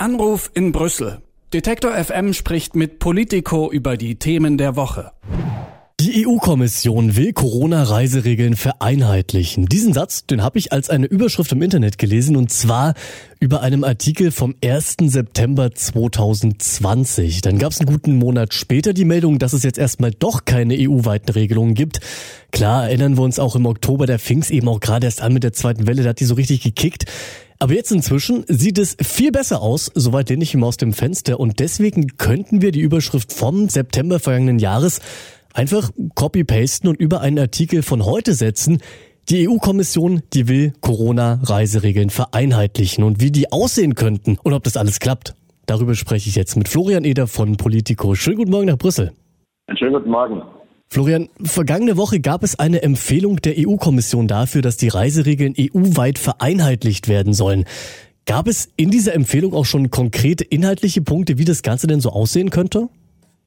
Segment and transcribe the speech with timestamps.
[0.00, 1.20] Anruf in Brüssel.
[1.52, 5.12] Detektor FM spricht mit Politico über die Themen der Woche.
[6.00, 9.66] Die EU-Kommission will Corona-Reiseregeln vereinheitlichen.
[9.66, 12.94] Diesen Satz, den habe ich als eine Überschrift im Internet gelesen und zwar
[13.40, 14.96] über einem Artikel vom 1.
[15.02, 17.42] September 2020.
[17.42, 20.76] Dann gab es einen guten Monat später die Meldung, dass es jetzt erstmal doch keine
[20.78, 22.00] EU-weiten Regelungen gibt.
[22.52, 25.34] Klar, erinnern wir uns auch im Oktober, da fing es eben auch gerade erst an
[25.34, 27.04] mit der zweiten Welle, da hat die so richtig gekickt.
[27.62, 31.38] Aber jetzt inzwischen sieht es viel besser aus, soweit lehne ich ihm aus dem Fenster
[31.38, 35.00] und deswegen könnten wir die Überschrift vom September vergangenen Jahres
[35.52, 38.78] einfach copy-pasten und über einen Artikel von heute setzen.
[39.28, 44.98] Die EU-Kommission, die will Corona-Reiseregeln vereinheitlichen und wie die aussehen könnten und ob das alles
[44.98, 45.34] klappt.
[45.66, 48.14] Darüber spreche ich jetzt mit Florian Eder von Politico.
[48.14, 49.12] Schönen guten Morgen nach Brüssel.
[49.66, 50.42] Einen schönen guten Morgen.
[50.92, 57.08] Florian, vergangene Woche gab es eine Empfehlung der EU-Kommission dafür, dass die Reiseregeln EU-weit vereinheitlicht
[57.08, 57.64] werden sollen.
[58.26, 62.10] Gab es in dieser Empfehlung auch schon konkrete inhaltliche Punkte, wie das Ganze denn so
[62.10, 62.88] aussehen könnte?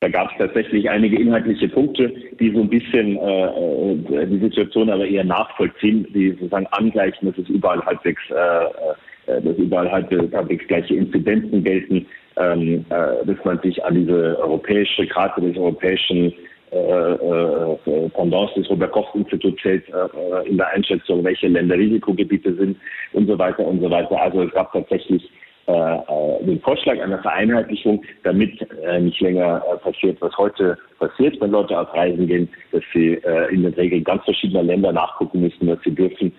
[0.00, 4.90] Da gab es tatsächlich einige inhaltliche Punkte, die so ein bisschen äh, äh, die Situation
[4.90, 10.66] aber eher nachvollziehen, die sozusagen angleichen, dass es überall halbwegs, äh, äh dass überall halbwegs
[10.66, 12.04] gleiche Inzidenzen gelten,
[12.36, 16.32] ähm, äh, dass man sich an diese europäische Karte des europäischen
[16.70, 22.76] äh, äh, Pendants des Robert-Koch-Instituts hält äh, in der Einschätzung, welche Länder Risikogebiete sind
[23.12, 24.20] und so weiter und so weiter.
[24.20, 25.30] Also es gab tatsächlich
[25.70, 28.66] den Vorschlag einer Vereinheitlichung, damit
[29.02, 33.74] nicht länger passiert, was heute passiert, wenn Leute auf Reisen gehen, dass sie in den
[33.74, 36.32] Regeln ganz verschiedener Länder nachgucken müssen, was sie dürfen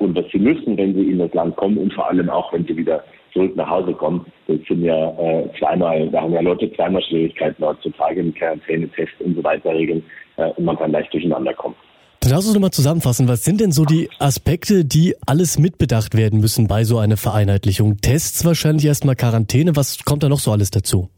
[0.00, 2.66] und was sie müssen, wenn sie in das Land kommen und vor allem auch, wenn
[2.66, 3.04] sie wieder
[3.38, 4.26] zurück nach Hause kommen.
[4.46, 9.12] Das sind ja äh, zweimal, da haben ja Leute zweimal Schwierigkeiten heutzutage mit Quarantäne, Test
[9.20, 10.02] und so weiter regeln
[10.36, 11.76] äh, und man kann leicht durcheinander kommen.
[12.20, 13.28] Dann lass uns nochmal zusammenfassen.
[13.28, 17.98] Was sind denn so die Aspekte, die alles mitbedacht werden müssen bei so einer Vereinheitlichung?
[17.98, 19.76] Tests wahrscheinlich erstmal Quarantäne.
[19.76, 21.08] Was kommt da noch so alles dazu?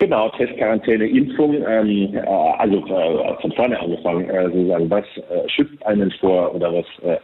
[0.00, 1.54] Genau, Test, Quarantäne, Impfung.
[1.54, 2.20] Ähm, äh,
[2.58, 7.16] also äh, von vorne angefangen, äh, sozusagen, was äh, schützt einen vor oder was äh,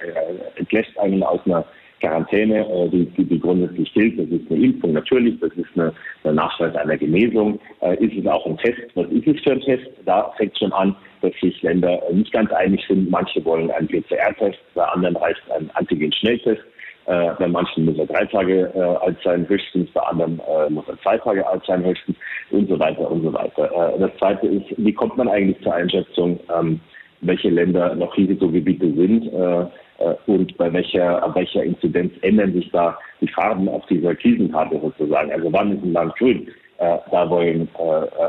[0.56, 1.65] entlässt einen aus einer
[2.01, 4.19] Quarantäne, äh, die, die, die grundsätzlich gilt.
[4.19, 5.93] Das ist eine Impfung natürlich, das ist eine,
[6.25, 7.59] eine Nachweis einer Genesung.
[7.81, 8.83] Äh, ist es auch ein Test?
[8.95, 9.87] Was ist es für ein Test?
[10.05, 13.11] Da fängt schon an, dass sich Länder nicht ganz einig sind.
[13.11, 16.62] Manche wollen einen PCR-Test, bei anderen reicht ein Antigen-Schnelltest.
[17.06, 20.89] Äh, bei manchen muss er drei Tage äh, alt sein, höchstens, bei anderen äh, muss
[20.89, 22.17] er zwei Tage alt sein, höchstens
[22.51, 23.95] und so weiter und so weiter.
[23.95, 26.81] Äh, das zweite ist, wie kommt man eigentlich zur Einschätzung, ähm,
[27.26, 29.32] welche Länder noch Risikogebiete sind?
[29.32, 29.66] Äh,
[29.98, 35.32] äh, und bei welcher, welcher Inzidenz ändern sich da die Farben auf dieser Krisenkarte sozusagen.
[35.32, 36.48] Also wann ist ein Land grün?
[36.78, 37.69] Äh, da wollen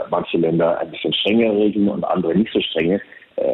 [0.10, 3.02] manche Länder ein bisschen strengere Regeln und andere nicht so strenge,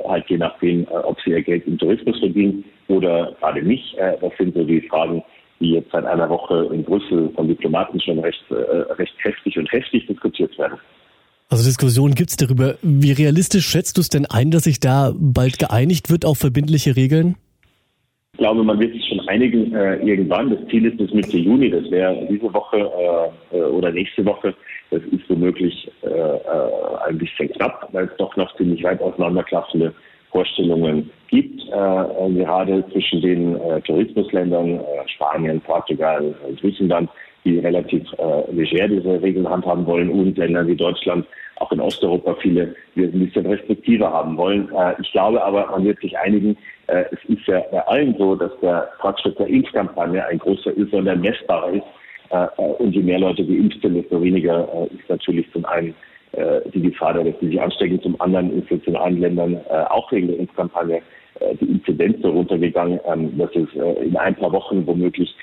[0.07, 3.97] halt je nachdem, ob sie ihr Geld im Tourismus verdienen oder gerade nicht.
[3.97, 5.23] das sind so die Fragen,
[5.59, 10.05] die jetzt seit einer Woche in Brüssel von Diplomaten schon recht, recht heftig und heftig
[10.07, 10.77] diskutiert werden.
[11.53, 12.78] Also Diskussionen gibt es darüber.
[12.81, 16.96] Wie realistisch schätzt du es denn ein, dass sich da bald geeinigt wird auf verbindliche
[16.96, 17.36] Regeln?
[18.31, 20.50] Ich glaube, man wird sich schon einigen äh, irgendwann.
[20.50, 21.69] Das Ziel ist bis Mitte Juni.
[21.69, 22.78] Das wäre diese Woche
[23.52, 24.56] äh, äh, oder nächste Woche.
[24.90, 26.40] Das ist womöglich äh, äh,
[27.08, 29.94] ein bisschen knapp, weil es doch noch ziemlich weit auseinanderklaffende
[30.31, 37.12] Vorstellungen gibt, äh, gerade zwischen den Tourismusländern, Spanien, Portugal, Griechenland,
[37.45, 41.25] die relativ äh, leger diese Regeln handhaben wollen und Länder wie Deutschland,
[41.57, 44.69] auch in Osteuropa viele, die ein bisschen restriktiver haben wollen.
[44.75, 46.57] Äh, ich glaube aber, man wird sich einigen.
[46.87, 50.93] Äh, es ist ja bei allen so, dass der Fortschritt der Impfkampagne ein großer ist
[50.93, 51.85] und ein messbarer ist.
[52.33, 55.93] Äh, äh, und je mehr Leute geimpft sind, desto weniger äh, ist natürlich zum einen
[56.31, 60.11] äh, die Gefahr, dass sie sich anstecken, zum anderen ist jetzt in allen Ländern auch
[60.11, 61.01] wegen der Impfkampagne
[61.59, 63.67] die Inzidenz so runtergegangen, ähm, dass es
[64.03, 65.35] in ein paar Wochen womöglich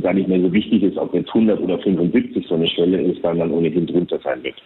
[0.00, 3.22] gar nicht mehr so wichtig ist, ob jetzt 100 oder 75 so eine Schwelle ist,
[3.22, 4.56] weil man ohnehin drunter sein wird.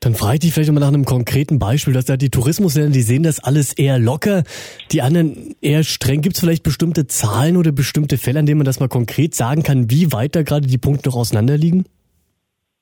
[0.00, 3.00] Dann frage ich dich vielleicht mal nach einem konkreten Beispiel, dass da die Tourismusländer, die
[3.00, 4.44] sehen das alles eher locker,
[4.92, 6.20] die anderen eher streng.
[6.22, 9.64] Gibt es vielleicht bestimmte Zahlen oder bestimmte Fälle, an denen man das mal konkret sagen
[9.64, 11.84] kann, wie weit da gerade die Punkte noch auseinanderliegen?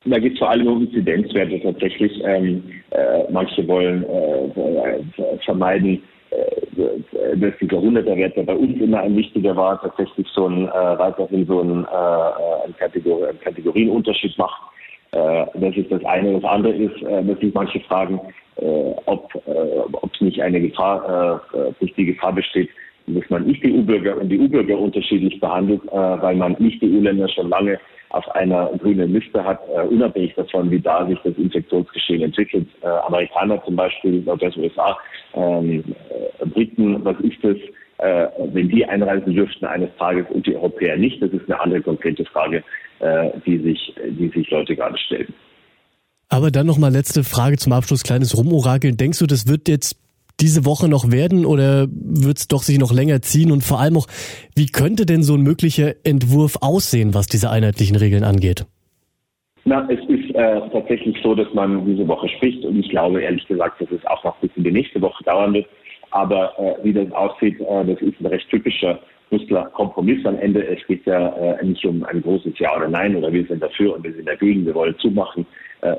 [0.05, 2.13] Da geht es vor allem um Inzidenzwerte tatsächlich.
[2.23, 6.01] Ähm, äh, manche wollen äh, vermeiden, äh,
[6.31, 10.99] dass dieser 100er Wert, der bei uns immer ein wichtiger war, tatsächlich so ein, äh,
[10.99, 14.61] weiterhin so ein, äh, ein, Kategor ein Kategorienunterschied macht
[15.17, 16.35] äh, das ist das eine.
[16.35, 18.21] Das andere ist, äh, dass sich manche fragen,
[18.57, 19.33] äh, ob
[20.13, 21.43] es nicht eine Gefahr,
[21.81, 22.71] nicht die Gefahr besteht,
[23.07, 27.29] dass man nicht die EU-Bürger und die EU-Bürger unterschiedlich behandelt, weil man nicht die EU-Länder
[27.29, 27.79] schon lange
[28.11, 29.61] auf einer grünen Liste hat,
[29.91, 32.67] unabhängig davon, wie da sich das Infektionsgeschehen entwickelt.
[33.07, 34.97] Amerikaner zum Beispiel, oder USA,
[35.35, 35.85] ähm,
[36.53, 37.57] Briten, was ist das?
[37.99, 41.23] äh, wenn die einreisen dürften eines Tages und die Europäer nicht.
[41.23, 42.63] Das ist eine andere konkrete Frage,
[43.01, 45.33] äh, die sich, die sich Leute gerade stellen.
[46.29, 48.97] Aber dann nochmal letzte Frage zum Abschluss, kleines Rumorakeln.
[48.97, 49.97] Denkst du, das wird jetzt
[50.41, 53.51] diese Woche noch werden oder wird es doch sich noch länger ziehen?
[53.51, 54.07] Und vor allem auch,
[54.55, 58.67] wie könnte denn so ein möglicher Entwurf aussehen, was diese einheitlichen Regeln angeht?
[59.65, 63.47] Na, es ist äh, tatsächlich so, dass man diese Woche spricht und ich glaube ehrlich
[63.49, 65.67] gesagt, dass es auch noch bis in die nächste Woche dauern wird.
[66.13, 70.65] Aber äh, wie das aussieht, äh, das ist ein recht typischer Brüsseler Kompromiss am Ende.
[70.65, 73.97] Es geht ja äh, nicht um ein großes Ja oder Nein oder wir sind dafür
[73.97, 75.45] und wir sind dagegen, wir wollen zumachen,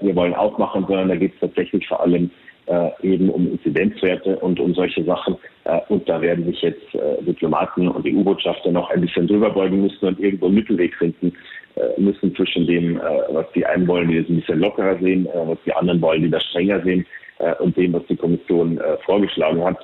[0.01, 2.29] wir wollen aufmachen, sondern da geht es tatsächlich vor allem
[2.67, 5.37] äh, eben um Inzidenzwerte und um solche Sachen.
[5.63, 9.81] Äh, und da werden sich jetzt äh, Diplomaten und EU-Botschafter noch ein bisschen drüber beugen
[9.81, 11.33] müssen und irgendwo einen Mittelweg finden
[11.77, 15.27] äh, müssen zwischen dem, äh, was die einen wollen, die das ein bisschen lockerer sehen,
[15.27, 17.05] äh, was die anderen wollen, die das strenger sehen
[17.59, 19.77] und dem, was die Kommission vorgeschlagen hat.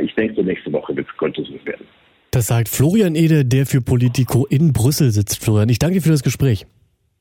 [0.00, 1.86] ich denke, nächste Woche könnte es werden.
[2.30, 5.44] Das sagt Florian Ede, der für Politico in Brüssel sitzt.
[5.44, 6.64] Florian, ich danke für das Gespräch.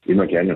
[0.05, 0.55] Immer gerne.